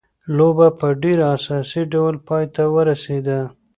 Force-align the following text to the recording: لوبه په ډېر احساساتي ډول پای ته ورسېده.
لوبه 0.37 0.67
په 0.79 0.87
ډېر 1.01 1.19
احساساتي 1.31 1.81
ډول 1.93 2.15
پای 2.27 2.45
ته 2.55 2.63
ورسېده. 2.73 3.39